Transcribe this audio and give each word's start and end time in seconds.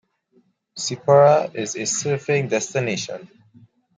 Sipora 0.79 1.53
is 1.53 1.75
a 1.75 1.83
surfing 1.83 2.49
destination. 2.49 3.29